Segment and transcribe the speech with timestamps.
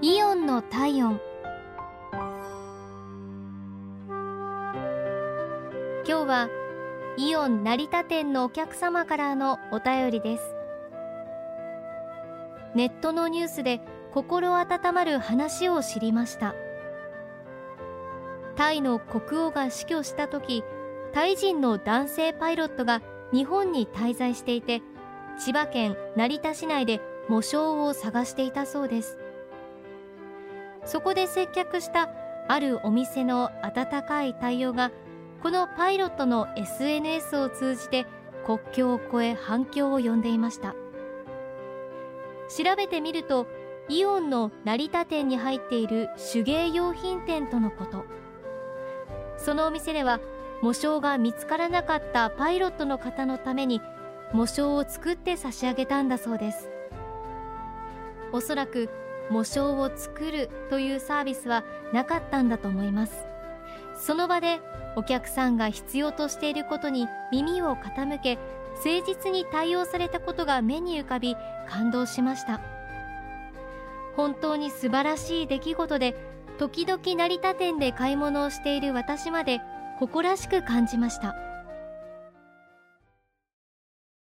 [0.00, 1.20] イオンの体温。
[6.06, 6.48] 今日は
[7.16, 10.54] イオン成田店のお客様からのお便りです。
[12.76, 13.80] ネットのニュースで
[14.14, 16.54] 心温まる話を知りました。
[18.54, 20.62] タイの国王が死去した時
[21.12, 24.80] タイ人の男性パイロットが日本に滞在していて
[25.40, 29.18] 千葉県成田市内で喪章を探していたそうです。
[30.88, 32.08] そこで接客した
[32.48, 34.90] あるお店の温かい対応が
[35.42, 38.06] このパイロットの SNS を通じて
[38.46, 40.74] 国境を越え反響を呼んでいました。
[42.48, 43.46] 調べてみると
[43.90, 48.06] イオンの成田店に入っている手芸用品店とのこと。
[49.36, 50.20] そのお店では
[50.62, 53.82] 模章が見つからなかったパイロットの方のために
[54.32, 56.70] 模章を作って差し上げたんだそうです。
[58.32, 58.88] おそらく
[59.30, 63.26] 模章を作るというサービスはなかったんだと思います。
[63.96, 64.60] その場で
[64.96, 68.38] お客さんが必要としていることに耳を傾け
[68.84, 71.36] 誠実に対応されたことが目に浮かび
[71.68, 72.60] 感動しました。
[74.16, 76.16] 本当に素晴らしい出来事で
[76.58, 79.60] 時々成田店で買い物をしている私まで
[79.98, 81.47] 誇らしく感じました。